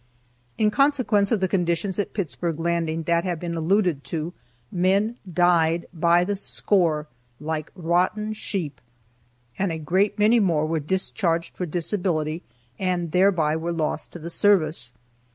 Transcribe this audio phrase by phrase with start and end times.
[0.57, 4.33] In consequence of the conditions at Pittsburg Landing that have been alluded to,
[4.71, 7.05] men died by the score
[7.39, 8.81] like rotten sheep.
[9.59, 12.41] And a great many more were discharged for disability
[12.79, 14.91] and thereby were lost to the service.